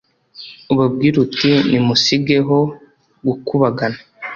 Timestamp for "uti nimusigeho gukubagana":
1.25-3.99